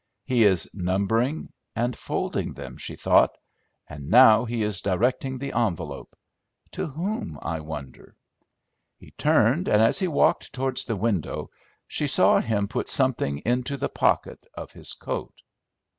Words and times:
He 0.25 0.45
is 0.45 0.67
numbering 0.73 1.53
and 1.75 1.95
folding 1.95 2.55
them, 2.55 2.75
she 2.77 2.95
thought, 2.95 3.37
and 3.87 4.09
now 4.09 4.45
he 4.45 4.63
is 4.63 4.81
directing 4.81 5.37
the 5.37 5.53
envelope, 5.55 6.15
to 6.71 6.87
whom, 6.87 7.37
I 7.43 7.59
wonder! 7.59 8.15
He 8.97 9.11
turned, 9.11 9.67
and 9.67 9.79
as 9.79 9.99
he 9.99 10.07
walked 10.07 10.53
towards 10.55 10.85
the 10.85 10.95
window 10.95 11.51
she 11.87 12.07
saw 12.07 12.39
him 12.39 12.67
put 12.67 12.89
something 12.89 13.43
into 13.45 13.77
the 13.77 13.89
pocket 13.89 14.47
of 14.55 14.71
his 14.71 14.93
coat. 14.95 15.35